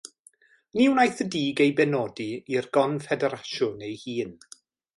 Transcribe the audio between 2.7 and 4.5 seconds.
Gonffederasiwn ei hun.